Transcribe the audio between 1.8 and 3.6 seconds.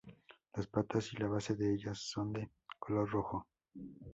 son de color rojo.